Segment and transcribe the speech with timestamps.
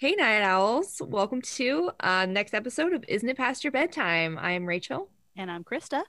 [0.00, 1.02] Hey, Night Owls.
[1.04, 4.38] Welcome to uh, next episode of Isn't It Past Your Bedtime?
[4.40, 5.10] I am Rachel.
[5.36, 6.04] And I'm Krista.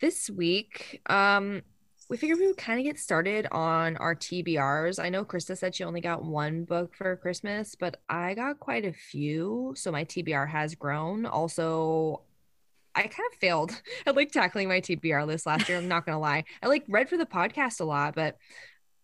[0.00, 1.60] This week, um,
[2.08, 4.98] we figured we would kind of get started on our TBRs.
[4.98, 8.86] I know Krista said she only got one book for Christmas, but I got quite
[8.86, 9.74] a few.
[9.76, 11.26] So my TBR has grown.
[11.26, 12.22] Also,
[12.94, 15.76] I kind of failed at like tackling my TBR list last year.
[15.76, 16.44] I'm not gonna lie.
[16.62, 18.38] I like read for the podcast a lot, but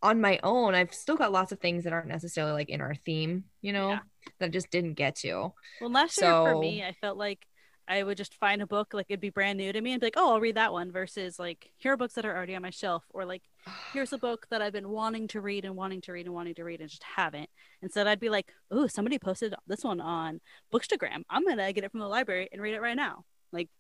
[0.05, 2.95] on my own, I've still got lots of things that aren't necessarily like in our
[2.95, 3.99] theme, you know, yeah.
[4.39, 5.53] that I just didn't get to.
[5.81, 7.47] Well, last so, year for me, I felt like
[7.89, 10.07] I would just find a book like it'd be brand new to me and be
[10.07, 10.93] like, oh, I'll read that one.
[10.93, 13.43] Versus like here are books that are already on my shelf, or like
[13.95, 16.55] here's a book that I've been wanting to read and wanting to read and wanting
[16.57, 17.49] to read and just haven't.
[17.81, 20.41] Instead, I'd be like, oh, somebody posted this one on
[20.73, 21.23] Bookstagram.
[21.31, 23.25] I'm gonna get it from the library and read it right now.
[23.53, 23.71] Like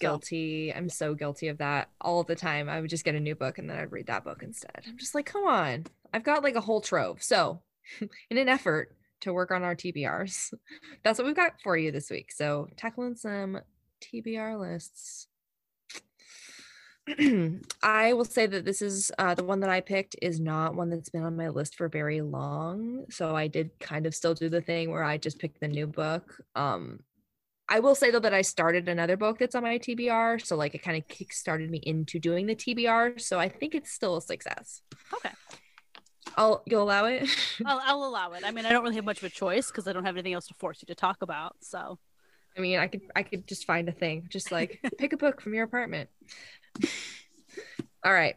[0.00, 0.72] guilty.
[0.74, 2.68] I'm so guilty of that all the time.
[2.68, 4.82] I would just get a new book and then I'd read that book instead.
[4.86, 5.86] I'm just like, come on.
[6.12, 7.22] I've got like a whole trove.
[7.22, 7.60] So,
[8.30, 10.52] in an effort to work on our TBRs,
[11.04, 12.32] that's what we've got for you this week.
[12.32, 13.60] So, tackling some
[14.02, 15.28] TBR lists.
[17.82, 20.90] I will say that this is uh, the one that I picked is not one
[20.90, 23.04] that's been on my list for very long.
[23.10, 25.86] So I did kind of still do the thing where I just picked the new
[25.86, 26.36] book.
[26.54, 27.00] Um,
[27.70, 30.74] I will say though that I started another book that's on my TBR, so like
[30.74, 33.20] it kind of kick-started me into doing the TBR.
[33.20, 34.82] So I think it's still a success.
[35.14, 35.30] Okay.
[36.36, 37.28] I'll you'll allow it.
[37.64, 38.42] I'll, I'll allow it.
[38.44, 40.32] I mean, I don't really have much of a choice because I don't have anything
[40.32, 41.56] else to force you to talk about.
[41.60, 41.98] So.
[42.58, 45.40] I mean, I could I could just find a thing, just like pick a book
[45.40, 46.10] from your apartment.
[48.04, 48.34] All right.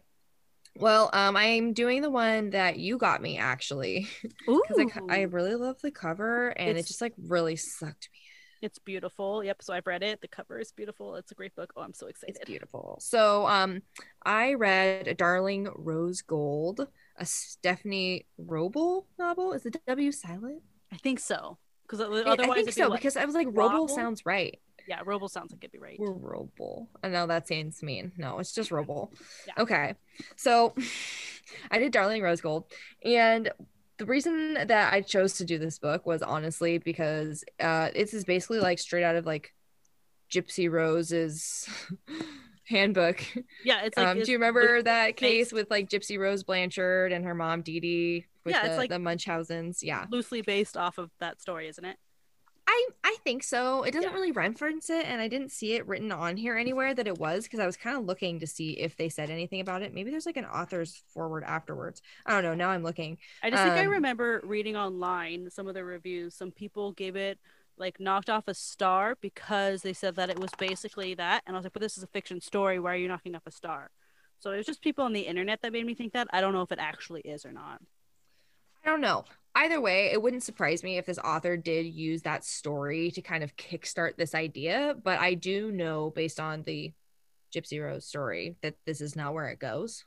[0.78, 5.54] Well, um, I'm doing the one that you got me actually, because I, I, really
[5.54, 8.20] love the cover and it's, it just like really sucked me
[8.64, 9.44] it's beautiful.
[9.44, 9.62] Yep.
[9.62, 10.22] So I've read it.
[10.22, 11.16] The cover is beautiful.
[11.16, 11.74] It's a great book.
[11.76, 12.38] Oh, I'm so excited.
[12.38, 12.98] It's beautiful.
[13.02, 13.82] So um
[14.26, 16.88] I read Darling Rose Gold,
[17.18, 19.54] a Stephanie Wrobel novel.
[19.54, 20.62] Is the W silent?
[20.92, 21.58] I think so.
[21.86, 22.90] Because otherwise, I think so.
[22.90, 24.60] Because I was like, Wrobel sounds right.
[24.88, 26.00] Yeah, Wrobel sounds like it'd be right.
[26.00, 26.88] Wrobel.
[27.04, 28.12] I know that seems mean.
[28.18, 29.12] No, it's just Wrobel.
[29.48, 29.64] Yeah.
[29.64, 29.96] Okay.
[30.36, 30.74] So
[31.72, 32.66] I did Darling Rose Gold.
[33.04, 33.52] And
[34.04, 38.26] the reason that I chose to do this book was honestly because uh, this is
[38.26, 39.54] basically like straight out of like
[40.30, 41.70] Gypsy Rose's
[42.68, 43.24] handbook.
[43.64, 44.08] Yeah, it's like.
[44.08, 47.62] Um, it's, do you remember that case with like Gypsy Rose Blanchard and her mom
[47.62, 49.80] Dee Dee with yeah, the, it's like the Munchausens?
[49.82, 51.98] Yeah, loosely based off of that story, isn't it?
[52.74, 53.84] I I think so.
[53.84, 54.16] It doesn't yeah.
[54.16, 57.44] really reference it, and I didn't see it written on here anywhere that it was
[57.44, 59.94] because I was kind of looking to see if they said anything about it.
[59.94, 62.02] Maybe there's like an author's forward afterwards.
[62.26, 62.56] I don't know.
[62.56, 63.20] Now I'm looking.
[63.44, 66.34] I just um, think I um, remember reading online some of the reviews.
[66.34, 67.38] Some people gave it
[67.78, 71.60] like knocked off a star because they said that it was basically that, and I
[71.60, 72.80] was like, "But this is a fiction story.
[72.80, 73.92] Why are you knocking off a star?"
[74.40, 76.28] So it was just people on the internet that made me think that.
[76.34, 77.82] I don't know if it actually is or not.
[78.84, 79.26] I don't know
[79.56, 83.44] either way, it wouldn't surprise me if this author did use that story to kind
[83.44, 84.96] of kickstart this idea.
[85.02, 86.92] But I do know, based on the
[87.54, 90.06] Gypsy Rose story, that this is not where it goes.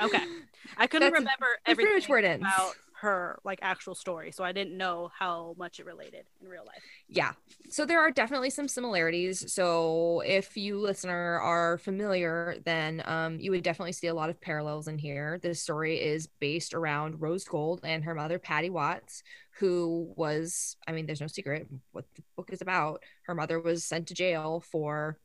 [0.00, 0.24] okay,
[0.76, 2.46] I couldn't remember everything pretty much where it ends.
[2.46, 6.64] about her like actual story so i didn't know how much it related in real
[6.64, 6.82] life.
[7.08, 7.32] Yeah.
[7.70, 9.52] So there are definitely some similarities.
[9.52, 14.40] So if you listener are familiar then um, you would definitely see a lot of
[14.40, 15.38] parallels in here.
[15.42, 19.22] This story is based around rose gold and her mother patty watts
[19.58, 23.02] who was i mean there's no secret what the book is about.
[23.26, 25.18] Her mother was sent to jail for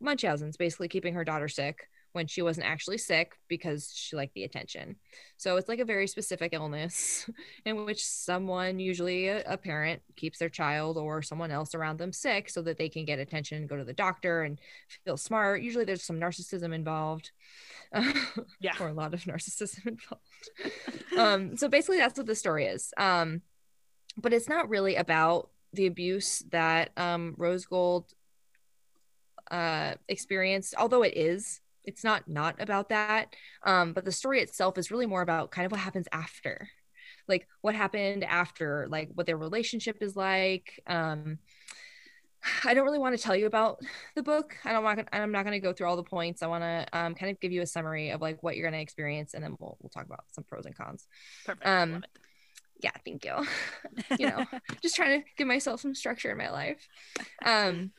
[0.00, 4.42] munchausen's basically keeping her daughter sick when she wasn't actually sick because she liked the
[4.42, 4.96] attention.
[5.36, 7.28] So it's like a very specific illness
[7.66, 12.14] in which someone, usually a, a, parent, keeps their child or someone else around them
[12.14, 14.58] sick so that they can get attention and go to the doctor and
[15.04, 15.60] feel smart.
[15.60, 17.32] Usually there's some narcissism involved.
[18.60, 18.72] yeah.
[18.80, 21.18] or a lot of narcissism involved.
[21.18, 22.94] um, so basically that's what the story is.
[22.96, 23.42] Um,
[24.16, 28.06] but it's not really about the abuse that um, Rose Gold
[29.48, 34.76] uh experienced although it is it's not not about that um but the story itself
[34.78, 36.68] is really more about kind of what happens after
[37.28, 41.38] like what happened after like what their relationship is like um
[42.64, 43.80] I don't really want to tell you about
[44.14, 44.56] the book.
[44.64, 45.08] I don't want.
[45.12, 46.42] I'm not going to go through all the points.
[46.42, 48.78] I want to um, kind of give you a summary of like what you're going
[48.78, 51.06] to experience, and then we'll we'll talk about some pros and cons.
[51.44, 51.66] Perfect.
[51.66, 52.04] Um,
[52.82, 53.46] yeah, thank you.
[54.18, 54.44] you know,
[54.82, 56.88] just trying to give myself some structure in my life.
[57.44, 57.90] Um,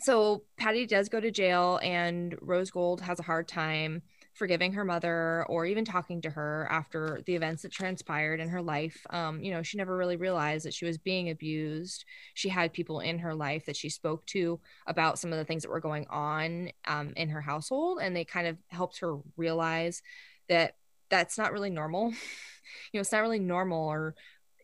[0.00, 4.02] so Patty does go to jail, and Rose Gold has a hard time
[4.34, 8.62] forgiving her mother or even talking to her after the events that transpired in her
[8.62, 9.06] life.
[9.10, 12.04] Um, you know, she never really realized that she was being abused.
[12.34, 15.62] She had people in her life that she spoke to about some of the things
[15.62, 20.02] that were going on um, in her household, and they kind of helped her realize
[20.48, 20.76] that
[21.10, 22.08] that's not really normal.
[22.92, 24.14] you know, it's not really normal or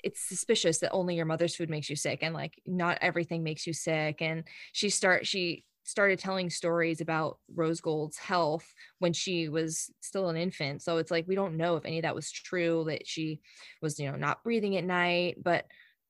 [0.05, 3.67] it's suspicious that only your mother's food makes you sick and like not everything makes
[3.67, 9.49] you sick and she start she started telling stories about Rose Gold's health when she
[9.49, 10.83] was still an infant.
[10.83, 13.41] So it's like we don't know if any of that was true, that she
[13.81, 15.43] was, you know, not breathing at night.
[15.43, 15.65] But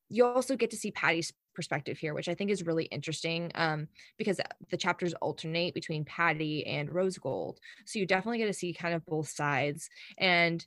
[0.09, 3.87] you also get to see Patty's perspective here, which I think is really interesting um,
[4.17, 7.61] because the chapters alternate between Patty and Rose Gold.
[7.85, 9.89] So you definitely get to see kind of both sides.
[10.19, 10.65] And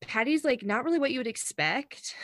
[0.00, 2.14] Patty's like not really what you would expect.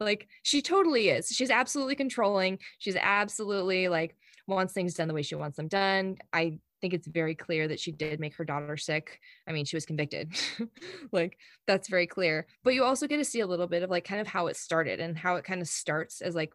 [0.00, 1.28] Like she totally is.
[1.28, 2.58] She's absolutely controlling.
[2.78, 4.16] She's absolutely like
[4.46, 6.16] wants things done the way she wants them done.
[6.32, 9.20] I think it's very clear that she did make her daughter sick.
[9.46, 10.32] I mean, she was convicted.
[11.12, 12.46] like that's very clear.
[12.64, 14.56] But you also get to see a little bit of like kind of how it
[14.56, 16.52] started and how it kind of starts as like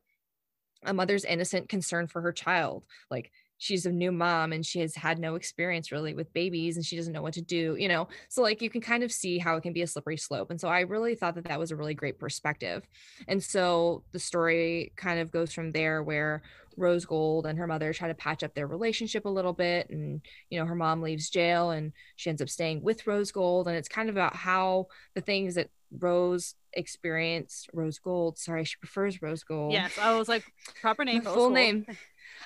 [0.85, 2.85] a mother's innocent concern for her child.
[3.09, 3.31] Like
[3.63, 6.97] she's a new mom and she has had no experience really with babies and she
[6.97, 8.09] doesn't know what to do, you know?
[8.27, 10.51] So, like, you can kind of see how it can be a slippery slope.
[10.51, 12.83] And so, I really thought that that was a really great perspective.
[13.25, 16.41] And so, the story kind of goes from there where
[16.75, 19.89] Rose Gold and her mother try to patch up their relationship a little bit.
[19.89, 23.67] And, you know, her mom leaves jail and she ends up staying with Rose Gold.
[23.69, 25.69] And it's kind of about how the things that
[25.99, 29.71] Rose experienced, Rose Gold, sorry, she prefers Rose Gold.
[29.71, 30.43] Yes, I was like,
[30.81, 31.53] proper name, full Gold.
[31.53, 31.85] name.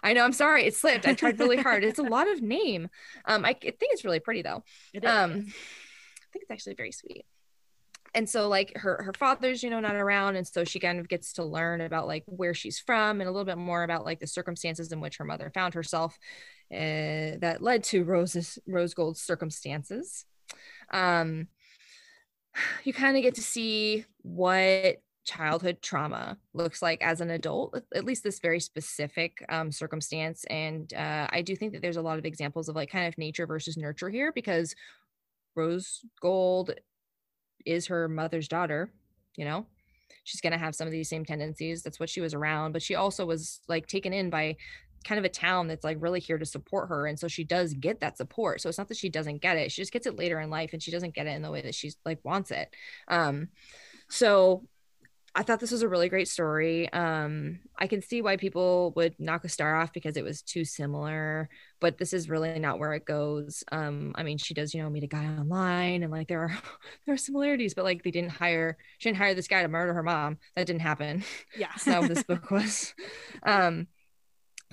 [0.04, 0.24] I know.
[0.24, 0.66] I'm sorry.
[0.66, 1.08] It slipped.
[1.08, 1.84] I tried really hard.
[1.84, 2.90] It's a lot of name.
[3.26, 4.64] Um, I, I think it's really pretty though.
[5.04, 7.26] Um, I think it's actually very sweet.
[8.14, 11.08] And so like her her father's you know not around, and so she kind of
[11.08, 14.20] gets to learn about like where she's from and a little bit more about like
[14.20, 16.18] the circumstances in which her mother found herself,
[16.72, 20.26] uh, that led to Rose's Rose Gold's circumstances.
[20.92, 21.48] Um,
[22.84, 28.06] you kind of get to see what childhood trauma looks like as an adult, at
[28.06, 30.46] least this very specific um, circumstance.
[30.46, 33.18] And uh, I do think that there's a lot of examples of like kind of
[33.18, 34.74] nature versus nurture here because
[35.56, 36.72] Rose Gold
[37.66, 38.92] is her mother's daughter,
[39.36, 39.66] you know?
[40.24, 41.84] She's going to have some of these same tendencies.
[41.84, 42.72] That's what she was around.
[42.72, 44.56] But she also was like taken in by
[45.06, 47.74] kind of a town that's like really here to support her and so she does
[47.76, 50.18] get that support so it's not that she doesn't get it she just gets it
[50.18, 52.52] later in life and she doesn't get it in the way that she's like wants
[52.52, 52.74] it
[53.08, 53.48] um
[54.10, 54.64] so
[55.38, 56.92] I thought this was a really great story.
[56.92, 60.66] Um, I can see why people would knock a star off because it was too
[60.66, 61.48] similar,
[61.80, 63.64] but this is really not where it goes.
[63.72, 66.58] Um, I mean, she does, you know, meet a guy online and like there are
[67.06, 69.94] there are similarities, but like they didn't hire she didn't hire this guy to murder
[69.94, 70.40] her mom.
[70.56, 71.24] That didn't happen.
[71.56, 71.68] Yeah.
[71.76, 72.96] That's not what this book was.
[73.44, 73.88] Um,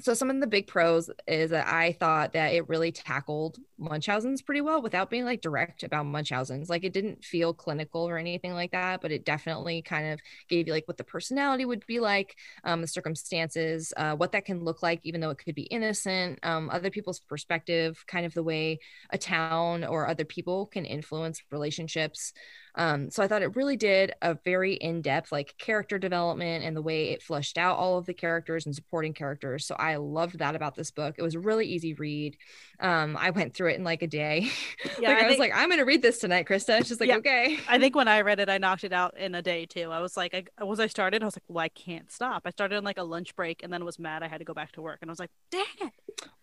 [0.01, 4.43] so some of the big pros is that I thought that it really tackled Munchausen's
[4.43, 6.69] pretty well without being like direct about Munchausen's.
[6.69, 10.67] Like it didn't feel clinical or anything like that, but it definitely kind of gave
[10.67, 14.65] you like what the personality would be like, um, the circumstances, uh, what that can
[14.65, 18.43] look like, even though it could be innocent, um, other people's perspective, kind of the
[18.43, 18.81] way
[19.11, 22.33] a town or other people can influence relationships.
[22.77, 26.77] Um, so I thought it really did a very in depth, like character development and
[26.77, 29.67] the way it flushed out all of the characters and supporting characters.
[29.67, 31.15] So I loved that about this book.
[31.19, 32.37] It was a really easy read.
[32.81, 34.51] Um, I went through it in like a day.
[35.01, 36.79] Yeah, like, I, I, was like, I'm going to read this tonight, Krista.
[36.79, 37.59] It's just like, yeah, okay.
[37.69, 39.91] I think when I read it, I knocked it out in a day too.
[39.91, 42.43] I was like, I, was I started, I was like, well, I can't stop.
[42.45, 44.55] I started on like a lunch break and then was mad I had to go
[44.55, 44.99] back to work.
[45.03, 45.93] And I was like, dang it.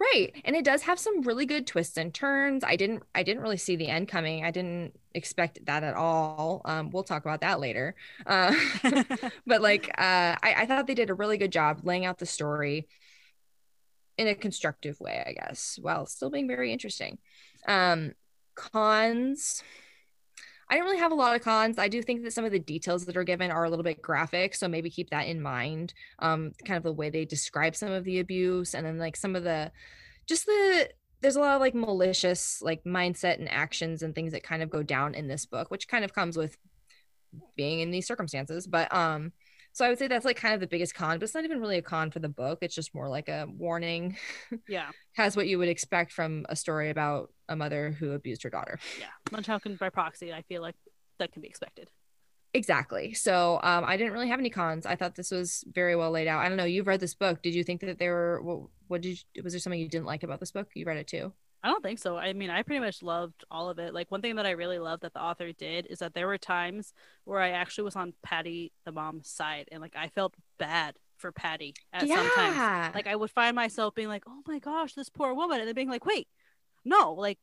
[0.01, 0.31] Right.
[0.45, 2.63] And it does have some really good twists and turns.
[2.63, 4.43] I didn't, I didn't really see the end coming.
[4.43, 6.61] I didn't expect that at all.
[6.65, 7.93] Um, we'll talk about that later.
[8.25, 8.55] Uh,
[9.45, 12.25] but like, uh, I, I thought they did a really good job laying out the
[12.25, 12.87] story
[14.17, 17.19] in a constructive way, I guess, while still being very interesting.
[17.67, 18.13] Um,
[18.55, 19.61] cons.
[20.71, 21.77] I don't really have a lot of cons.
[21.77, 24.01] I do think that some of the details that are given are a little bit
[24.01, 25.93] graphic, so maybe keep that in mind.
[26.19, 29.35] Um, kind of the way they describe some of the abuse, and then like some
[29.35, 29.71] of the,
[30.27, 30.89] just the
[31.21, 34.69] there's a lot of like malicious like mindset and actions and things that kind of
[34.69, 36.57] go down in this book which kind of comes with
[37.55, 39.31] being in these circumstances but um
[39.71, 41.59] so i would say that's like kind of the biggest con but it's not even
[41.61, 44.17] really a con for the book it's just more like a warning
[44.67, 48.49] yeah has what you would expect from a story about a mother who abused her
[48.49, 50.75] daughter yeah munchausen by proxy i feel like
[51.19, 51.89] that can be expected
[52.53, 53.13] Exactly.
[53.13, 54.85] So um, I didn't really have any cons.
[54.85, 56.41] I thought this was very well laid out.
[56.41, 56.65] I don't know.
[56.65, 57.41] You've read this book.
[57.41, 60.05] Did you think that there were what, what did you, was there something you didn't
[60.05, 60.67] like about this book?
[60.73, 61.31] You read it too.
[61.63, 62.17] I don't think so.
[62.17, 63.93] I mean, I pretty much loved all of it.
[63.93, 66.39] Like one thing that I really loved that the author did is that there were
[66.39, 66.93] times
[67.23, 71.31] where I actually was on Patty the mom's side and like I felt bad for
[71.31, 72.15] Patty at yeah.
[72.15, 72.95] sometimes.
[72.95, 75.75] Like I would find myself being like, "Oh my gosh, this poor woman," and then
[75.75, 76.27] being like, "Wait,
[76.83, 77.39] no, like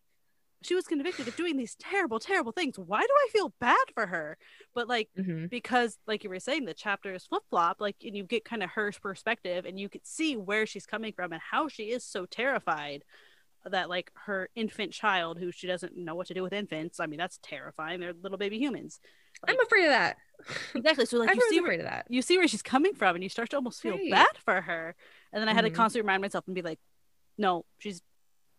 [0.62, 2.78] she was convicted of doing these terrible terrible things.
[2.78, 4.36] Why do i feel bad for her?
[4.74, 5.46] But like mm-hmm.
[5.46, 8.92] because like you were saying the chapters flip-flop like and you get kind of her
[9.00, 13.04] perspective and you could see where she's coming from and how she is so terrified
[13.66, 17.06] that like her infant child who she doesn't know what to do with infants i
[17.06, 18.00] mean that's terrifying.
[18.00, 19.00] They're little baby humans.
[19.46, 20.16] Like, i'm afraid of that.
[20.74, 21.04] Exactly.
[21.06, 22.06] So like you see where, that.
[22.08, 24.10] you see where she's coming from and you start to almost feel right.
[24.10, 24.94] bad for her.
[25.32, 25.72] And then i had mm-hmm.
[25.72, 26.78] to constantly remind myself and be like
[27.36, 28.02] no she's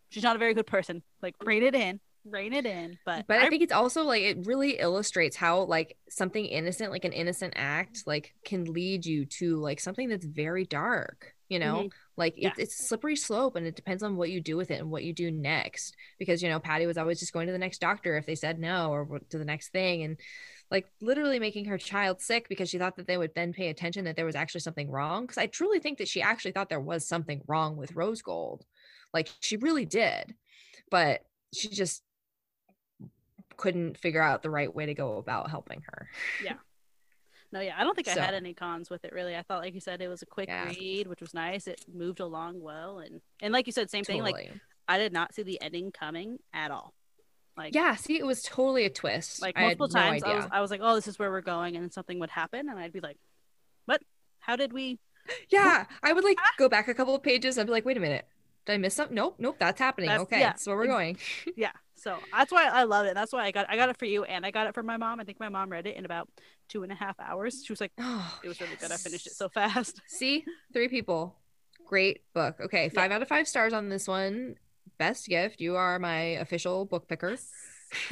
[0.09, 3.39] she's not a very good person like rein it in rein it in but but
[3.39, 7.13] I, I think it's also like it really illustrates how like something innocent like an
[7.13, 11.87] innocent act like can lead you to like something that's very dark you know mm-hmm.
[12.17, 12.49] like yeah.
[12.49, 14.91] it, it's a slippery slope and it depends on what you do with it and
[14.91, 17.79] what you do next because you know patty was always just going to the next
[17.79, 20.17] doctor if they said no or to the next thing and
[20.71, 24.05] like literally making her child sick because she thought that they would then pay attention
[24.05, 26.79] that there was actually something wrong because i truly think that she actually thought there
[26.79, 28.65] was something wrong with rose gold
[29.13, 30.35] like she really did
[30.91, 31.21] but
[31.53, 32.03] she just
[33.57, 36.07] couldn't figure out the right way to go about helping her
[36.43, 36.53] yeah
[37.51, 38.19] no, yeah, I don't think so.
[38.19, 39.35] I had any cons with it really.
[39.35, 40.67] I thought, like you said, it was a quick yeah.
[40.67, 41.67] read, which was nice.
[41.67, 44.33] It moved along well, and and like you said, same totally.
[44.33, 44.49] thing.
[44.51, 46.93] Like I did not see the ending coming at all.
[47.57, 49.41] Like yeah, see, it was totally a twist.
[49.41, 51.75] Like multiple times, no I was I was like, oh, this is where we're going,
[51.75, 53.17] and then something would happen, and I'd be like,
[53.85, 54.01] what?
[54.39, 54.99] How did we?
[55.49, 56.51] Yeah, I would like ah.
[56.57, 57.57] go back a couple of pages.
[57.57, 58.27] I'd be like, wait a minute,
[58.69, 59.15] did I miss something?
[59.15, 60.09] Nope, nope, that's happening.
[60.09, 60.49] That's, okay, yeah.
[60.49, 61.17] that's where we're going.
[61.57, 63.15] yeah, so that's why I love it.
[63.15, 64.97] That's why I got I got it for you and I got it for my
[64.97, 65.19] mom.
[65.19, 66.29] I think my mom read it in about
[66.67, 67.63] two and a half hours.
[67.65, 68.91] She was like, oh, it was really good.
[68.91, 70.01] I finished it so fast.
[70.07, 71.35] See, three people.
[71.87, 72.57] Great book.
[72.61, 73.15] Okay, five yeah.
[73.15, 74.55] out of five stars on this one.
[74.99, 75.59] Best gift.
[75.59, 77.37] You are my official book picker.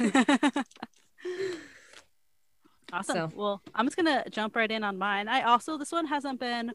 [2.92, 3.30] awesome.
[3.30, 3.30] So.
[3.36, 5.28] Well, I'm just gonna jump right in on mine.
[5.28, 6.72] I also this one hasn't been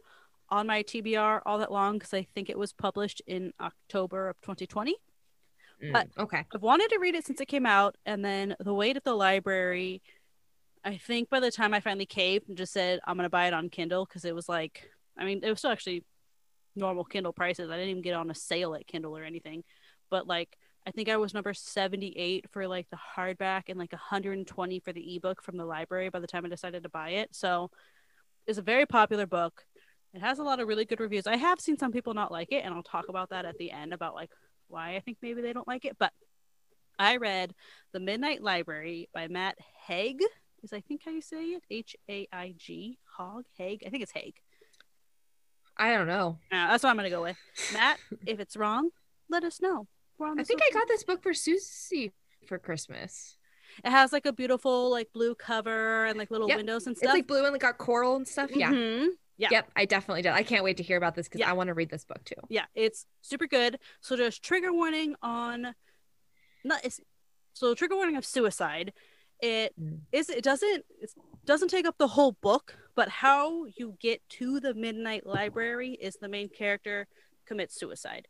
[0.50, 4.40] on my TBR all that long because I think it was published in October of
[4.42, 4.96] 2020.
[5.84, 8.74] Mm, but okay, I've wanted to read it since it came out, and then the
[8.74, 10.02] wait at the library.
[10.86, 13.54] I think by the time I finally caved and just said I'm gonna buy it
[13.54, 16.04] on Kindle because it was like, I mean, it was still actually
[16.76, 17.70] normal Kindle prices.
[17.70, 19.64] I didn't even get on a sale at Kindle or anything,
[20.10, 24.80] but like I think I was number 78 for like the hardback and like 120
[24.80, 27.30] for the ebook from the library by the time I decided to buy it.
[27.32, 27.72] So
[28.46, 29.66] it's a very popular book.
[30.14, 31.26] It has a lot of really good reviews.
[31.26, 33.72] I have seen some people not like it, and I'll talk about that at the
[33.72, 34.30] end about like
[34.68, 35.98] why I think maybe they don't like it.
[35.98, 36.14] But
[37.00, 37.54] I read
[37.94, 40.20] The Midnight Library by Matt Haig.
[40.62, 41.64] Is I think how you say it?
[41.70, 43.00] H A I G.
[43.18, 43.46] Hog?
[43.58, 43.84] Haig?
[43.86, 44.36] I think it's Haig.
[45.76, 46.38] I don't know.
[46.52, 47.38] Uh, that's what I'm going to go with.
[47.74, 48.92] Matt, if it's wrong,
[49.30, 49.88] let us know.
[50.22, 52.14] I think I got this book for Susie
[52.48, 53.36] for Christmas.
[53.84, 56.58] It has like a beautiful like blue cover and like little yep.
[56.58, 57.08] windows and stuff.
[57.08, 58.52] It's like blue and like got coral and stuff.
[58.56, 58.72] Yeah.
[58.72, 59.08] Mm-hmm.
[59.38, 59.48] Yeah.
[59.52, 60.32] Yep, I definitely did.
[60.32, 61.50] I can't wait to hear about this because yeah.
[61.50, 62.36] I want to read this book too.
[62.50, 63.80] Yeah, it's super good.
[64.02, 65.74] So just trigger warning on
[66.64, 67.00] not it's
[67.54, 68.94] so trigger warning of suicide.
[69.42, 70.00] It mm.
[70.12, 71.12] is it doesn't it
[71.46, 76.16] doesn't take up the whole book, but how you get to the midnight library is
[76.16, 77.08] the main character
[77.46, 78.28] commits suicide.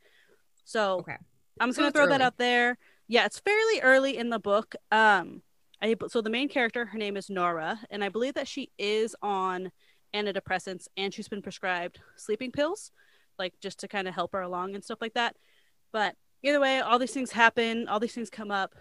[0.64, 1.18] So okay.
[1.60, 2.12] I'm just so gonna throw early.
[2.12, 2.78] that out there.
[3.08, 4.76] Yeah, it's fairly early in the book.
[4.92, 5.42] Um
[5.82, 9.16] I so the main character, her name is Nora, and I believe that she is
[9.22, 9.70] on
[10.14, 12.92] antidepressants and she's been prescribed sleeping pills,
[13.38, 15.36] like just to kind of help her along and stuff like that.
[15.92, 18.76] But either way, all these things happen, all these things come up.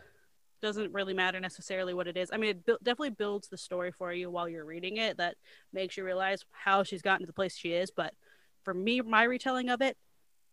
[0.60, 2.30] Doesn't really matter necessarily what it is.
[2.32, 5.34] I mean, it bu- definitely builds the story for you while you're reading it that
[5.72, 7.90] makes you realize how she's gotten to the place she is.
[7.90, 8.14] But
[8.62, 9.96] for me, my retelling of it,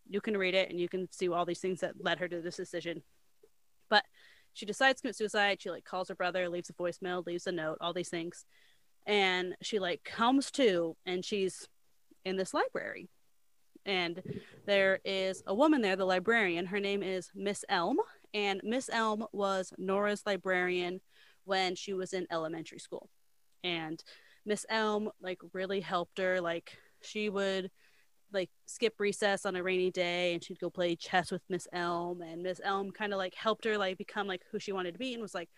[0.10, 2.42] you can read it and you can see all these things that led her to
[2.42, 3.04] this decision.
[3.88, 4.04] But
[4.54, 5.62] she decides to commit suicide.
[5.62, 8.46] She like calls her brother, leaves a voicemail, leaves a note, all these things
[9.10, 11.68] and she like comes to and she's
[12.26, 13.10] in this library.
[13.84, 14.22] And
[14.68, 16.68] there is a woman there the librarian.
[16.68, 17.98] Her name is miss elm.
[18.36, 21.02] And miss elm was nora's librarian
[21.46, 23.10] when she was in elementary school.
[23.64, 24.02] And
[24.46, 26.40] miss elm like really helped her.
[26.40, 27.72] Like she would
[28.32, 32.22] like skip recess on a rainy day and she'd go play chess with miss elm.
[32.22, 35.00] And miss elm kind of like helped her like become like who she wanted to
[35.00, 35.50] be and was like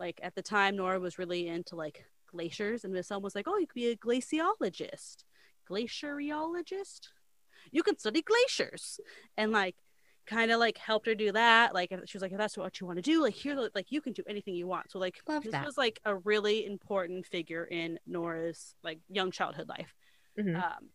[0.00, 3.46] like at the time nora was really into like glaciers, and Miss Elm was like,
[3.48, 5.24] "Oh, you could be a glaciologist,
[5.68, 7.08] glaciologist.
[7.72, 9.00] You can study glaciers,"
[9.36, 9.76] and like
[10.26, 11.74] kind of like helped her do that.
[11.74, 14.00] Like she was like, if that's what you want to do, like here, like you
[14.00, 14.90] can do anything you want.
[14.90, 15.64] So like Love this that.
[15.64, 19.94] was like a really important figure in Nora's like young childhood life.
[20.38, 20.56] Mm-hmm.
[20.56, 20.90] Um,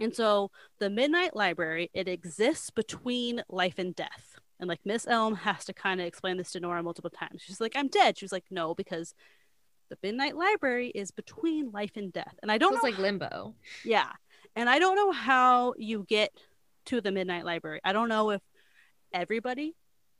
[0.00, 4.38] and so the Midnight Library it exists between life and death.
[4.58, 7.42] And like Miss Elm has to kind of explain this to Nora multiple times.
[7.42, 8.18] She's like, I'm dead.
[8.18, 9.14] She was like, no, because
[9.90, 12.34] the Midnight Library is between life and death.
[12.42, 13.54] And I don't so it's know like limbo.
[13.84, 14.10] Yeah.
[14.56, 16.32] And I don't know how you get
[16.86, 17.80] to the Midnight Library.
[17.84, 18.42] I don't know if
[19.12, 19.74] everybody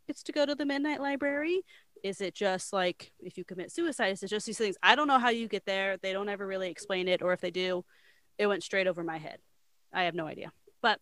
[0.06, 1.62] gets to go to the Midnight Library.
[2.02, 4.08] Is it just like if you commit suicide?
[4.08, 4.76] Is it just these things?
[4.82, 5.96] I don't know how you get there.
[5.96, 7.84] They don't ever really explain it, or if they do,
[8.36, 9.38] it went straight over my head.
[9.92, 10.52] I have no idea.
[10.82, 11.00] But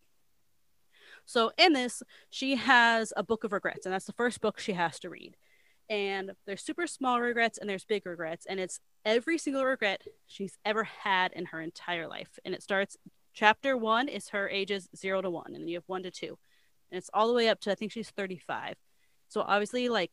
[1.24, 4.72] So in this, she has a book of regrets, and that's the first book she
[4.72, 5.36] has to read.
[5.92, 10.56] And there's super small regrets and there's big regrets, and it's every single regret she's
[10.64, 12.38] ever had in her entire life.
[12.46, 12.96] And it starts
[13.34, 16.38] chapter one is her ages zero to one, and then you have one to two,
[16.90, 18.76] and it's all the way up to I think she's 35.
[19.28, 20.10] So obviously, like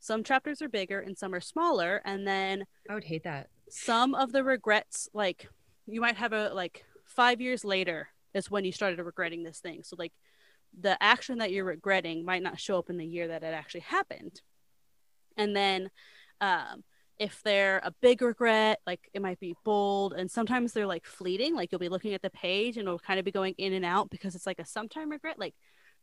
[0.00, 3.50] some chapters are bigger and some are smaller, and then I would hate that.
[3.68, 5.50] Some of the regrets, like
[5.86, 9.82] you might have a like five years later is when you started regretting this thing.
[9.82, 10.14] So like
[10.80, 13.80] the action that you're regretting might not show up in the year that it actually
[13.80, 14.40] happened.
[15.38, 15.88] And then
[16.40, 16.84] um,
[17.18, 21.54] if they're a big regret, like it might be bold, and sometimes they're like fleeting.
[21.54, 23.84] Like you'll be looking at the page and it'll kind of be going in and
[23.84, 25.38] out because it's like a sometime regret.
[25.38, 25.54] Like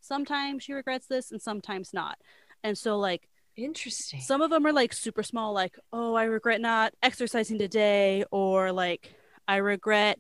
[0.02, 2.18] sometimes she regrets this and sometimes not.
[2.64, 4.22] And so like interesting.
[4.22, 8.72] Some of them are like super small, like oh I regret not exercising today, or
[8.72, 9.14] like
[9.48, 10.20] I regret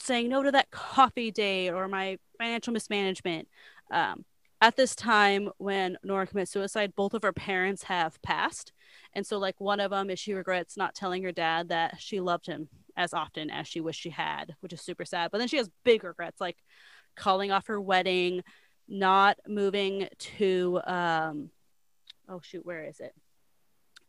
[0.00, 3.48] saying no to that coffee date or my financial mismanagement.
[3.90, 4.24] Um,
[4.60, 8.72] at this time when Nora commits suicide, both of her parents have passed.
[9.14, 12.20] And so, like, one of them is she regrets not telling her dad that she
[12.20, 15.30] loved him as often as she wished she had, which is super sad.
[15.30, 16.58] But then she has big regrets, like
[17.16, 18.42] calling off her wedding,
[18.86, 21.50] not moving to, um,
[22.28, 23.14] oh, shoot, where is it?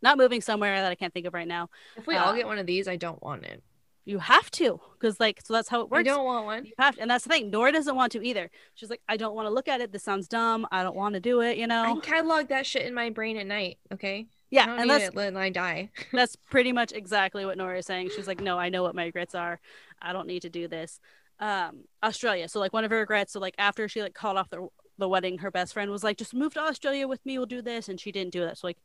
[0.01, 1.69] Not moving somewhere that I can't think of right now.
[1.95, 3.63] If we uh, all get one of these, I don't want it.
[4.03, 6.01] You have to, because like so that's how it works.
[6.01, 6.65] I don't want one.
[6.65, 7.51] You have to, and that's the thing.
[7.51, 8.49] Nora doesn't want to either.
[8.73, 9.91] She's like, I don't want to look at it.
[9.91, 10.65] This sounds dumb.
[10.71, 11.57] I don't want to do it.
[11.57, 11.83] You know.
[11.83, 13.77] I catalog that shit in my brain at night.
[13.93, 14.27] Okay.
[14.49, 15.91] Yeah, and that's when I die.
[16.13, 18.09] that's pretty much exactly what Nora is saying.
[18.13, 19.61] She's like, no, I know what my regrets are.
[20.01, 20.99] I don't need to do this.
[21.39, 22.49] Um, Australia.
[22.49, 23.33] So like one of her regrets.
[23.33, 24.67] So like after she like called off the
[25.01, 27.37] the wedding, her best friend was like, just move to Australia with me.
[27.37, 28.57] We'll do this, and she didn't do that.
[28.57, 28.77] So like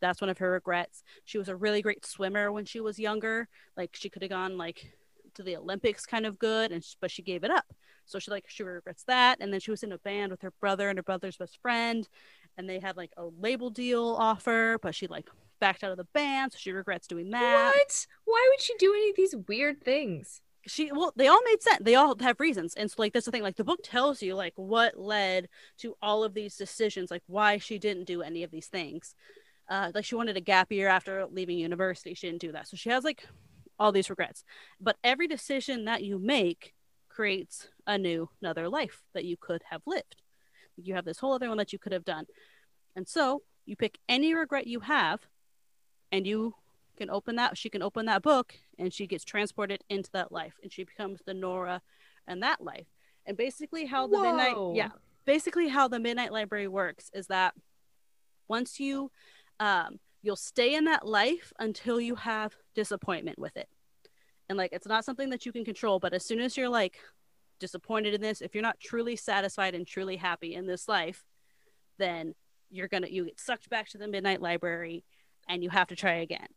[0.00, 1.02] that's one of her regrets.
[1.24, 3.48] She was a really great swimmer when she was younger.
[3.76, 4.92] Like she could have gone like
[5.34, 7.66] to the Olympics kind of good, and but she gave it up.
[8.04, 9.38] So she like she regrets that.
[9.40, 12.06] And then she was in a band with her brother and her brother's best friend,
[12.58, 15.30] and they had like a label deal offer, but she like
[15.60, 17.72] backed out of the band, so she regrets doing that.
[17.74, 18.06] What?
[18.24, 20.40] Why would she do any of these weird things?
[20.66, 21.78] She well, they all made sense.
[21.80, 23.42] They all have reasons, and so like that's the thing.
[23.42, 27.58] Like the book tells you like what led to all of these decisions, like why
[27.58, 29.14] she didn't do any of these things.
[29.68, 32.12] Uh, like she wanted a gap year after leaving university.
[32.14, 33.26] She didn't do that, so she has like
[33.78, 34.44] all these regrets.
[34.80, 36.74] But every decision that you make
[37.08, 40.16] creates a new another life that you could have lived.
[40.76, 42.26] You have this whole other one that you could have done.
[42.94, 45.20] And so you pick any regret you have
[46.12, 46.54] and you
[47.00, 50.58] can open that she can open that book and she gets transported into that life
[50.62, 51.80] and she becomes the Nora
[52.26, 52.88] and that life.
[53.24, 54.22] And basically how the Whoa.
[54.22, 54.90] midnight yeah,
[55.24, 57.54] basically how the midnight library works is that
[58.48, 59.10] once you
[59.60, 63.68] um you'll stay in that life until you have disappointment with it.
[64.50, 66.98] And like it's not something that you can control, but as soon as you're like
[67.58, 71.24] disappointed in this, if you're not truly satisfied and truly happy in this life,
[71.98, 72.34] then
[72.68, 75.02] you're gonna you get sucked back to the midnight library
[75.48, 76.48] and you have to try again.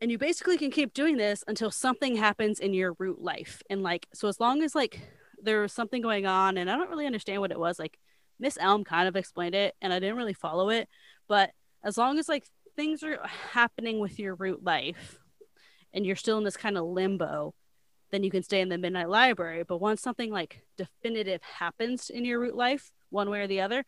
[0.00, 3.62] And you basically can keep doing this until something happens in your root life.
[3.68, 5.00] And like so as long as like
[5.42, 7.98] there was something going on and I don't really understand what it was, like
[8.38, 10.88] Miss Elm kind of explained it and I didn't really follow it,
[11.28, 11.50] but
[11.82, 12.44] as long as like
[12.76, 13.18] things are
[13.52, 15.18] happening with your root life
[15.92, 17.54] and you're still in this kind of limbo,
[18.10, 19.64] then you can stay in the midnight library.
[19.64, 23.84] But once something like definitive happens in your root life, one way or the other,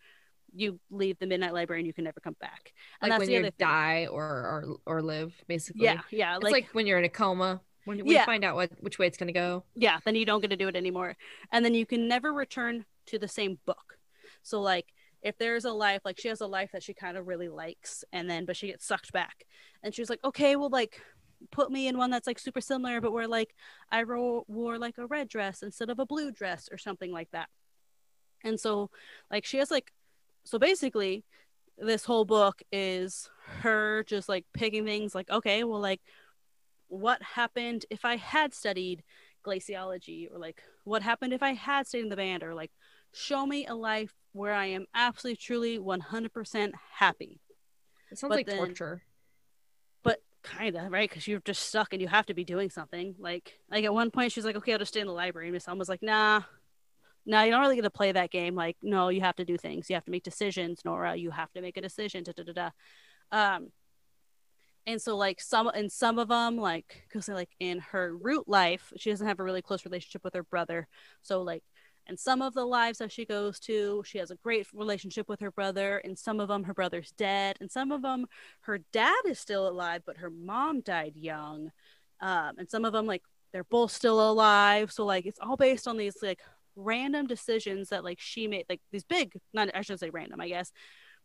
[0.54, 2.72] you leave the midnight library and you can never come back.
[3.00, 5.84] And like when you die or, or or live, basically.
[5.84, 6.36] Yeah, yeah.
[6.36, 7.60] It's like, like when you're in a coma.
[7.84, 8.20] When, when yeah.
[8.20, 9.64] you find out what which way it's gonna go.
[9.74, 11.16] Yeah, then you don't get to do it anymore.
[11.50, 13.98] And then you can never return to the same book.
[14.42, 14.86] So like
[15.22, 18.04] if there's a life like she has a life that she kind of really likes
[18.12, 19.46] and then but she gets sucked back
[19.82, 21.00] and she's like okay well like
[21.50, 23.54] put me in one that's like super similar but where like
[23.90, 27.30] i ro- wore like a red dress instead of a blue dress or something like
[27.32, 27.48] that
[28.44, 28.90] and so
[29.30, 29.92] like she has like
[30.44, 31.24] so basically
[31.78, 33.28] this whole book is
[33.60, 36.00] her just like picking things like okay well like
[36.88, 39.02] what happened if i had studied
[39.44, 42.70] glaciology or like what happened if i had stayed in the band or like
[43.12, 47.40] show me a life where I am absolutely, truly, 100% happy.
[48.10, 49.02] It sounds but like then, torture.
[50.02, 51.08] But kind of, right?
[51.08, 53.14] Because you're just stuck and you have to be doing something.
[53.18, 55.48] Like, like at one point, she's like, okay, I'll just stay in the library.
[55.48, 56.42] And Miss Elm was like, nah,
[57.26, 58.54] nah, you don't really get to play that game.
[58.54, 59.88] Like, no, you have to do things.
[59.88, 61.16] You have to make decisions, Nora.
[61.16, 62.24] You have to make a decision.
[62.24, 62.70] Da, da, da, da.
[63.30, 63.68] Um,
[64.86, 68.92] and so like some and some of them like because like in her root life
[68.96, 70.88] she doesn't have a really close relationship with her brother
[71.22, 71.62] so like
[72.08, 75.40] and some of the lives that she goes to she has a great relationship with
[75.40, 78.26] her brother and some of them her brother's dead and some of them
[78.62, 81.70] her dad is still alive but her mom died young
[82.20, 85.86] um, and some of them like they're both still alive so like it's all based
[85.86, 86.40] on these like
[86.76, 90.48] random decisions that like she made like these big not I shouldn't say random, I
[90.48, 90.72] guess.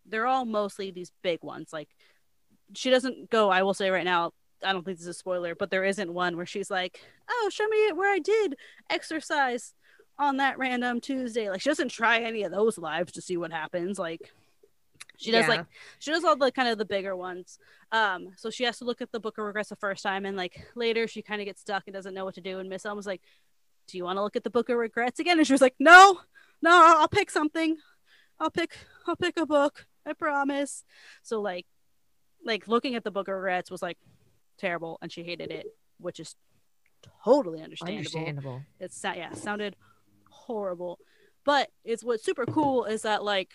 [0.06, 1.74] They're all mostly these big ones.
[1.74, 1.90] Like
[2.76, 4.32] she doesn't go, I will say right now,
[4.64, 7.50] I don't think this is a spoiler, but there isn't one where she's like, "Oh,
[7.52, 8.56] show me where I did
[8.90, 9.74] exercise
[10.18, 13.52] on that random Tuesday." Like she doesn't try any of those lives to see what
[13.52, 14.00] happens.
[14.00, 14.32] Like
[15.18, 15.50] she does yeah.
[15.50, 15.66] like
[16.00, 17.60] she does all the kind of the bigger ones.
[17.92, 20.36] Um, so she has to look at the book of regrets the first time, and
[20.36, 22.60] like later she kind of gets stuck and doesn't know what to do.
[22.60, 23.22] And Miss Elm was like,
[23.88, 25.76] "Do you want to look at the book of regrets again?" And she was like,
[25.80, 26.22] "No,
[26.62, 27.78] no, I'll pick something.
[28.40, 29.88] I'll pick I'll pick a book.
[30.06, 30.84] I promise."
[31.24, 31.66] So like,
[32.46, 33.98] like looking at the book of regrets was like
[34.58, 35.68] terrible and she hated it,
[36.00, 36.36] which is
[37.24, 37.98] totally understandable.
[37.98, 38.62] Understandable.
[38.80, 39.76] It's yeah, sounded
[40.30, 41.00] horrible.
[41.46, 43.52] But it's what's super cool is that like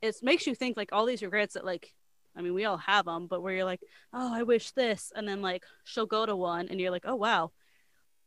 [0.00, 1.94] it makes you think like all these regrets that like
[2.36, 5.28] I mean we all have them, but where you're like, oh, I wish this, and
[5.28, 7.52] then like she'll go to one, and you're like, oh wow,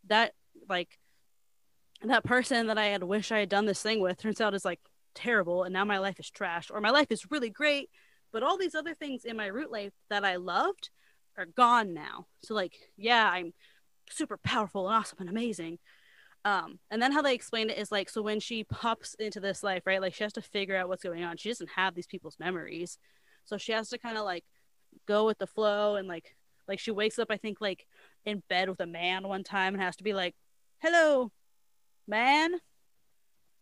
[0.07, 0.33] that
[0.69, 0.97] like
[2.09, 4.65] that person that I had wish I had done this thing with turns out is
[4.65, 4.79] like
[5.13, 7.89] terrible, and now my life is trash, or my life is really great,
[8.31, 10.89] but all these other things in my root life that I loved
[11.37, 12.27] are gone now.
[12.43, 13.53] So like, yeah, I'm
[14.09, 15.79] super powerful and awesome and amazing.
[16.43, 19.63] Um, and then how they explain it is like, so when she pops into this
[19.63, 21.37] life, right, like she has to figure out what's going on.
[21.37, 22.99] She doesn't have these people's memories,
[23.45, 24.43] so she has to kind of like
[25.07, 26.35] go with the flow and like,
[26.67, 27.87] like she wakes up, I think, like
[28.25, 30.35] in bed with a man one time and has to be like,
[30.79, 31.31] "Hello,
[32.07, 32.59] man."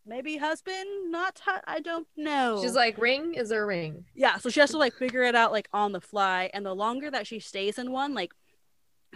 [0.06, 2.60] maybe husband, not hu- I don't know.
[2.62, 4.04] She's like, ring is there a ring?
[4.14, 6.50] Yeah, so she has to like figure it out like on the fly.
[6.52, 8.32] And the longer that she stays in one, like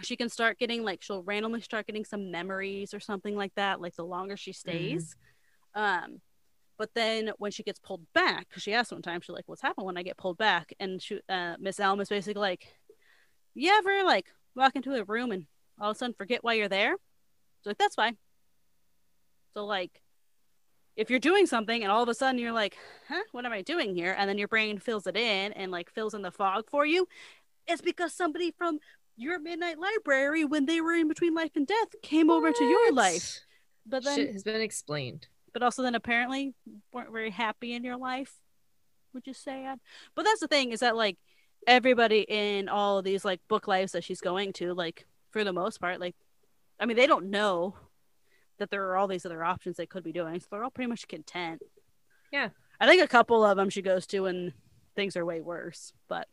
[0.01, 3.81] she can start getting like she'll randomly start getting some memories or something like that.
[3.81, 5.15] Like the longer she stays,
[5.75, 5.81] mm.
[5.81, 6.21] um,
[6.77, 9.61] but then when she gets pulled back, because she asked one time, she's like, "What's
[9.61, 12.67] happened when I get pulled back?" And she, uh, Miss Elm is basically like,
[13.53, 15.45] "You ever like walk into a room and
[15.79, 16.95] all of a sudden forget why you're there?"
[17.59, 18.17] She's like, "That's fine."
[19.53, 20.01] So like
[20.95, 23.61] if you're doing something and all of a sudden you're like, huh, what am I
[23.61, 24.13] doing here?
[24.17, 27.07] And then your brain fills it in and like fills in the fog for you,
[27.67, 28.79] it's because somebody from
[29.15, 32.35] your midnight library, when they were in between life and death, came what?
[32.35, 33.39] over to your life.
[33.85, 35.27] But then Shit has been explained.
[35.53, 36.53] But also then apparently
[36.93, 38.33] weren't very happy in your life.
[39.13, 39.73] Would you say?
[40.15, 41.17] But that's the thing is that like
[41.65, 45.53] everybody in all of these like book lives that she's going to, like for the
[45.53, 46.15] most part, like
[46.79, 47.75] I mean, they don't know
[48.59, 50.39] that there are all these other options they could be doing.
[50.39, 51.61] So they're all pretty much content.
[52.31, 52.49] Yeah.
[52.79, 54.53] I think a couple of them she goes to and
[54.95, 56.27] things are way worse, but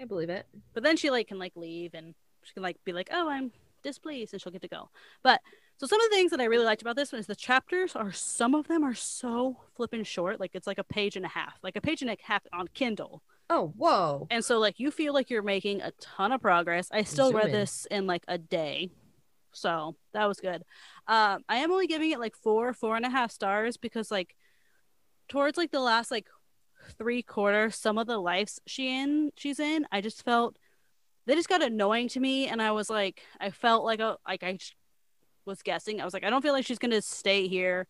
[0.00, 0.46] I believe it.
[0.74, 3.52] But then she like can like leave and she can like be like, "Oh, I'm
[3.82, 4.90] displeased," and she'll get to go.
[5.22, 5.40] But
[5.76, 7.94] so some of the things that I really liked about this one is the chapters
[7.94, 11.28] are some of them are so flipping short, like it's like a page and a
[11.28, 13.22] half, like a page and a half on Kindle.
[13.50, 14.26] Oh, whoa!
[14.30, 16.88] And so like you feel like you're making a ton of progress.
[16.92, 17.52] I still Zoom read in.
[17.52, 18.90] this in like a day,
[19.52, 20.62] so that was good.
[21.06, 24.34] Um, I am only giving it like four, four and a half stars because like
[25.28, 26.26] towards like the last like
[26.98, 30.56] three quarters, some of the lives she in she's in, I just felt
[31.26, 34.42] they just got annoying to me, and I was like, I felt like a like
[34.42, 34.58] I
[35.44, 36.00] was guessing.
[36.00, 37.86] I was like, I don't feel like she's gonna stay here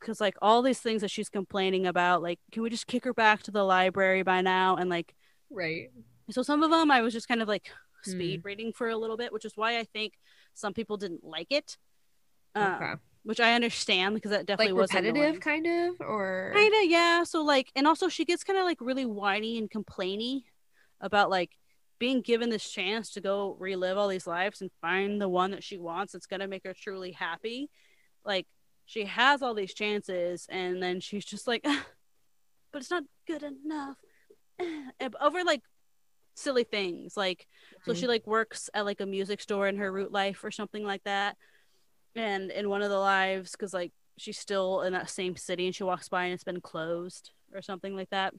[0.00, 3.14] because like all these things that she's complaining about, like, can we just kick her
[3.14, 4.76] back to the library by now?
[4.76, 5.14] And like,
[5.50, 5.90] right.
[6.30, 7.70] So some of them I was just kind of like
[8.02, 8.44] speed mm.
[8.44, 10.14] reading for a little bit, which is why I think
[10.60, 11.76] some people didn't like it.
[12.54, 12.92] Um, okay.
[13.22, 17.22] Which I understand because that definitely like was repetitive, kind of, or kind of, yeah.
[17.24, 20.44] So like, and also she gets kind of like really whiny and complainy
[21.00, 21.50] about like
[21.98, 25.62] being given this chance to go relive all these lives and find the one that
[25.62, 27.68] she wants that's gonna make her truly happy.
[28.24, 28.46] Like
[28.86, 31.62] she has all these chances, and then she's just like,
[32.72, 33.98] but it's not good enough.
[35.20, 35.62] Over like
[36.34, 37.90] silly things like mm-hmm.
[37.90, 38.10] so she mm-hmm.
[38.10, 41.36] like works at like a music store in her root life or something like that.
[42.16, 45.74] And in one of the lives because like she's still in that same city and
[45.74, 48.34] she walks by and it's been closed or something like that.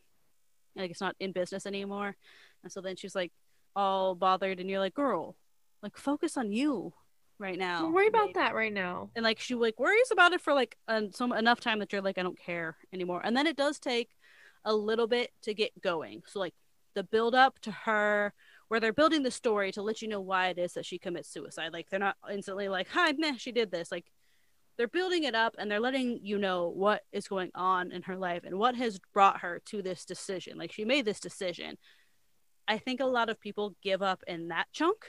[0.75, 2.15] Like it's not in business anymore.
[2.63, 3.31] And so then she's like
[3.75, 5.35] all bothered and you're like girl
[5.81, 6.93] like focus on you
[7.39, 7.81] right now.
[7.81, 9.09] Don't worry about that right now.
[9.15, 12.01] And like she like worries about it for like um, some enough time that you're
[12.01, 13.21] like i don't care anymore.
[13.23, 14.09] And then it does take
[14.63, 16.23] a little bit to get going.
[16.27, 16.53] So like
[16.93, 18.33] the build up to her
[18.67, 21.29] where they're building the story to let you know why it is that she commits
[21.29, 21.73] suicide.
[21.73, 24.11] Like they're not instantly like, "Hi, meh, she did this." Like
[24.77, 28.15] they're building it up and they're letting you know what is going on in her
[28.15, 30.57] life and what has brought her to this decision.
[30.57, 31.77] Like she made this decision.
[32.67, 35.05] I think a lot of people give up in that chunk.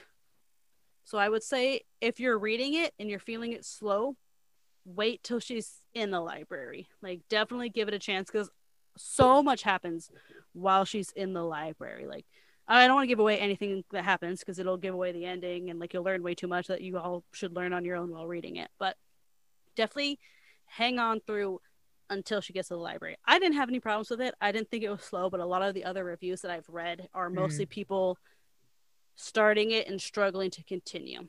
[1.05, 4.15] So I would say if you're reading it and you're feeling it slow,
[4.85, 6.87] wait till she's in the library.
[7.01, 8.49] Like definitely give it a chance cuz
[8.97, 10.11] so much happens
[10.53, 12.05] while she's in the library.
[12.05, 12.25] Like,
[12.67, 15.69] I don't want to give away anything that happens because it'll give away the ending
[15.69, 18.11] and like you'll learn way too much that you all should learn on your own
[18.11, 18.69] while reading it.
[18.79, 18.95] But
[19.75, 20.19] definitely
[20.65, 21.59] hang on through
[22.09, 23.17] until she gets to the library.
[23.25, 24.35] I didn't have any problems with it.
[24.39, 26.69] I didn't think it was slow, but a lot of the other reviews that I've
[26.69, 27.69] read are mostly mm.
[27.69, 28.17] people
[29.15, 31.27] starting it and struggling to continue.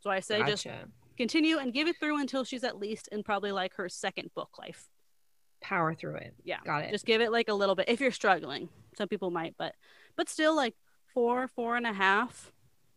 [0.00, 0.50] So I say gotcha.
[0.50, 0.66] just
[1.16, 4.50] continue and give it through until she's at least in probably like her second book
[4.58, 4.88] life.
[5.66, 6.32] Power through it.
[6.44, 6.58] Yeah.
[6.64, 6.92] Got it.
[6.92, 8.68] Just give it like a little bit if you're struggling.
[8.96, 9.74] Some people might, but
[10.16, 10.74] but still like
[11.12, 12.52] four, four and a half.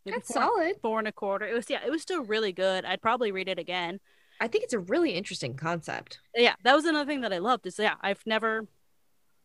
[0.05, 0.75] That's four, solid.
[0.79, 1.47] Four and a quarter.
[1.47, 2.85] It was yeah, it was still really good.
[2.85, 3.99] I'd probably read it again.
[4.39, 6.19] I think it's a really interesting concept.
[6.35, 7.65] Yeah, that was another thing that I loved.
[7.65, 8.67] Is yeah, I've never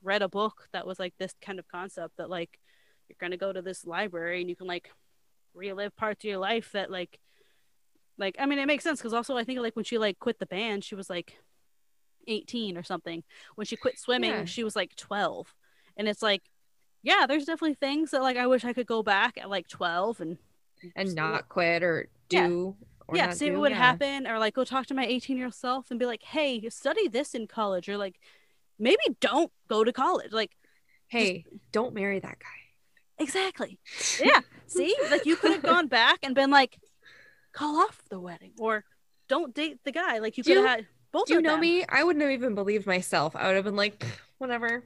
[0.03, 2.61] read a book that was like this kind of concept that like
[3.09, 4.91] you're gonna go to this library and you can like
[5.55, 7.19] relive parts of your life that like
[8.19, 10.39] like I mean it makes sense because also I think like when she like quit
[10.39, 11.39] the band she was like
[12.27, 13.23] 18 or something
[13.55, 14.45] when she quit swimming yeah.
[14.45, 15.55] she was like 12
[15.97, 16.43] and it's like
[17.03, 20.21] yeah there's definitely things that like I wish I could go back at like 12
[20.21, 20.39] and
[20.97, 22.37] and not quit or do
[22.79, 22.85] yeah.
[23.13, 23.79] Yeah, see what would yeah.
[23.79, 26.67] happen, or like go talk to my 18 year old self and be like, hey,
[26.71, 28.19] study this in college, or like
[28.79, 30.33] maybe don't go to college.
[30.33, 30.53] Like,
[31.09, 31.73] hey, just...
[31.73, 33.23] don't marry that guy.
[33.23, 33.79] Exactly.
[34.23, 34.41] Yeah.
[34.67, 36.79] see, like you could have gone back and been like,
[37.53, 38.85] call off the wedding, or
[39.29, 40.19] don't date the guy.
[40.19, 41.27] Like you could have had both.
[41.27, 41.61] Do you know them.
[41.61, 41.85] me?
[41.89, 43.35] I wouldn't have even believed myself.
[43.35, 44.05] I would have been like,
[44.37, 44.85] whatever.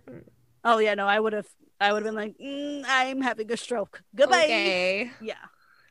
[0.62, 1.48] Oh yeah, no, I would have.
[1.80, 4.02] I would have been like, mm, I'm having a stroke.
[4.14, 4.44] Goodbye.
[4.44, 5.10] Okay.
[5.20, 5.34] Yeah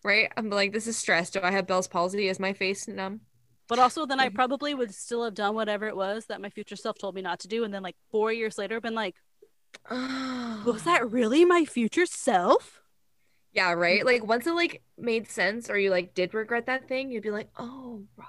[0.08, 0.32] right?
[0.38, 1.30] I'm like, this is stress.
[1.30, 2.28] Do I have Bell's palsy?
[2.28, 3.22] Is my face numb?
[3.68, 6.78] But also, then I probably would still have done whatever it was that my future
[6.78, 7.66] self told me not to do.
[7.66, 9.16] And then, like, four years later, been like,
[9.92, 12.82] was that really my future self?
[13.52, 14.06] Yeah, right.
[14.06, 17.32] Like, once it like made sense, or you like did regret that thing, you'd be
[17.32, 18.26] like, oh, right.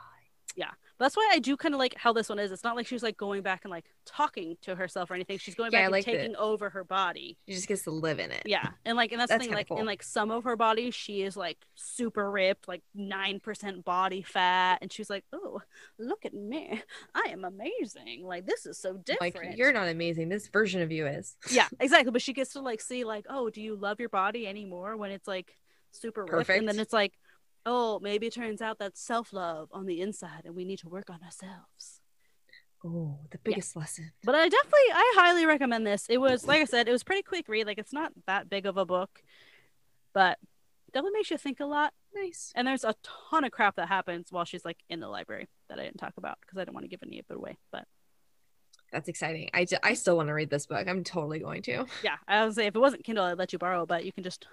[0.57, 2.51] Yeah that's why I do kind of like how this one is.
[2.51, 5.39] It's not like she's like going back and like talking to herself or anything.
[5.39, 6.39] She's going back and taking the...
[6.39, 7.39] over her body.
[7.47, 8.43] She just gets to live in it.
[8.47, 9.55] Yeah, and like, and that's, that's the thing.
[9.55, 9.79] Like, cool.
[9.79, 14.23] in like some of her body, she is like super ripped, like nine percent body
[14.23, 15.61] fat, and she's like, "Oh,
[15.99, 16.83] look at me,
[17.15, 18.25] I am amazing.
[18.25, 20.29] Like, this is so different." Like, you're not amazing.
[20.29, 21.37] This version of you is.
[21.51, 22.11] yeah, exactly.
[22.11, 25.11] But she gets to like see like, oh, do you love your body anymore when
[25.11, 25.57] it's like
[25.93, 26.49] super Perfect.
[26.49, 27.13] ripped, and then it's like
[27.69, 30.89] oh, maybe it turns out that's self love on the inside and we need to
[30.89, 32.01] work on ourselves.
[32.85, 33.81] Oh, the biggest yeah.
[33.81, 34.13] lesson.
[34.25, 36.07] But I definitely, I highly recommend this.
[36.09, 37.67] It was, like I said, it was pretty quick read.
[37.67, 39.23] Like, it's not that big of a book,
[40.15, 40.39] but
[40.93, 41.93] definitely makes you think a lot.
[42.15, 42.53] Nice.
[42.55, 42.95] And there's a
[43.31, 46.15] ton of crap that happens while she's like in the library that I didn't talk
[46.17, 47.59] about because I didn't want to give any of it away.
[47.71, 47.85] But
[48.93, 49.51] that's exciting.
[49.53, 50.87] I, I still want to read this book.
[50.89, 51.85] I'm totally going to.
[52.03, 52.17] Yeah.
[52.27, 54.47] I was say if it wasn't Kindle, I'd let you borrow, but you can just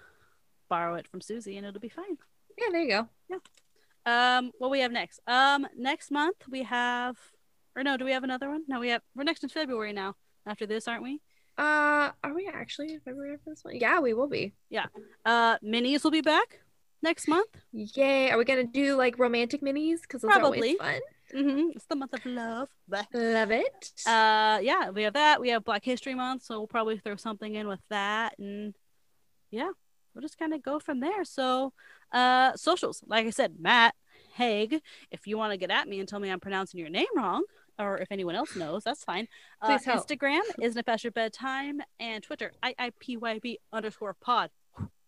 [0.68, 2.18] borrow it from Susie and it'll be fine.
[2.58, 3.08] Yeah, there you go.
[3.28, 3.38] Yeah.
[4.38, 5.20] Um, what we have next?
[5.26, 7.16] Um, next month we have,
[7.74, 8.62] or no, do we have another one?
[8.68, 9.02] No, we have.
[9.14, 10.14] We're next in February now.
[10.46, 11.20] After this, aren't we?
[11.58, 13.76] Uh, are we actually in February for this one?
[13.76, 14.54] Yeah, we will be.
[14.70, 14.86] Yeah.
[15.24, 16.60] Uh, minis will be back
[17.02, 17.48] next month.
[17.72, 18.30] Yay!
[18.30, 20.02] Are we gonna do like romantic minis?
[20.02, 20.76] Because Probably.
[20.76, 21.00] fun.
[21.34, 21.70] Mm-hmm.
[21.74, 22.68] It's the month of love.
[22.88, 23.90] Love it.
[24.06, 25.40] Uh, yeah, we have that.
[25.40, 28.74] We have Black History Month, so we'll probably throw something in with that, and
[29.50, 29.70] yeah,
[30.14, 31.24] we'll just kind of go from there.
[31.24, 31.72] So,
[32.12, 33.94] uh, socials, like I said, Matt
[34.34, 34.80] Haig.
[35.10, 37.44] If you want to get at me and tell me I'm pronouncing your name wrong,
[37.78, 39.28] or if anyone else knows, that's fine.
[39.60, 44.50] Uh, Instagram isn't it past bedtime, and Twitter IIPYB underscore pod.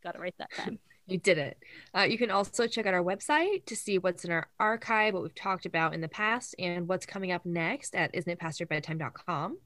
[0.03, 0.79] Got it right that time.
[1.07, 1.59] you did it.
[1.97, 5.23] Uh, you can also check out our website to see what's in our archive, what
[5.23, 9.59] we've talked about in the past, and what's coming up next at isn'titpastourbedtime.com.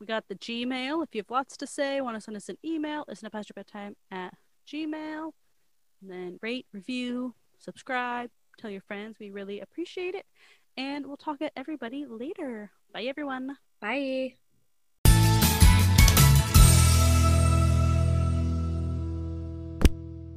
[0.00, 1.02] We got the Gmail.
[1.04, 3.54] If you have lots to say, want to send us an email, isn't it past
[3.54, 4.34] bedtime at
[4.66, 5.32] Gmail.
[6.02, 9.16] And then rate, review, subscribe, tell your friends.
[9.18, 10.26] We really appreciate it.
[10.76, 12.70] And we'll talk to everybody later.
[12.92, 13.56] Bye, everyone.
[13.80, 14.41] Bye.